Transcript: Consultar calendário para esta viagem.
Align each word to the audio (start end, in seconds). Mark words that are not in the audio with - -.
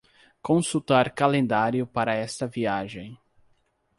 Consultar 0.41 1.11
calendário 1.11 1.85
para 1.85 2.15
esta 2.15 2.47
viagem. 2.47 3.19